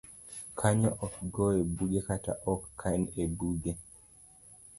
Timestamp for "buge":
1.75-1.99, 3.37-3.73